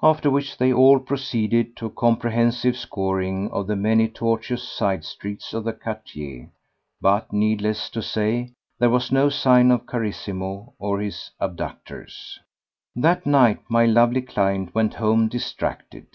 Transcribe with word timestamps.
After 0.00 0.30
which 0.30 0.56
they 0.58 0.72
all 0.72 1.00
proceeded 1.00 1.74
to 1.76 1.86
a 1.86 1.90
comprehensive 1.90 2.76
scouring 2.76 3.50
of 3.50 3.66
the 3.66 3.74
many 3.74 4.06
tortuous 4.06 4.62
sidestreets 4.62 5.52
of 5.52 5.64
the 5.64 5.72
quartier; 5.72 6.50
but, 7.00 7.32
needless 7.32 7.90
to 7.90 8.00
say, 8.00 8.52
there 8.78 8.90
was 8.90 9.10
no 9.10 9.28
sign 9.28 9.72
of 9.72 9.84
Carissimo 9.86 10.72
or 10.78 11.00
of 11.00 11.04
his 11.06 11.32
abductors. 11.40 12.38
That 12.94 13.26
night 13.26 13.58
my 13.68 13.84
lovely 13.84 14.22
client 14.22 14.72
went 14.72 14.94
home 14.94 15.26
distracted. 15.26 16.06